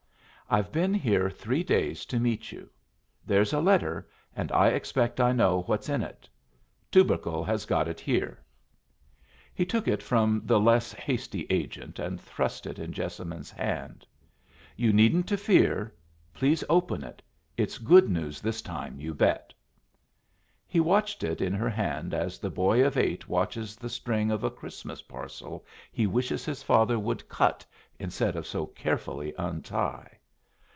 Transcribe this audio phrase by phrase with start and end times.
[0.53, 2.69] "I've been here three days to meet you.
[3.25, 6.27] There's a letter, and I expect I know what's in it.
[6.91, 8.43] Tubercle has got it here."
[9.55, 14.05] He took it from the less hasty agent and thrust it in Jessamine's hand.
[14.75, 15.95] "You needn't to fear.
[16.33, 17.21] Please open it;
[17.55, 19.53] it's good news this time, you bet!"
[20.67, 24.43] He watched it in her hand as the boy of eight watches the string of
[24.43, 27.65] a Christmas parcel he wishes his father would cut
[27.99, 30.11] instead of so carefully untie.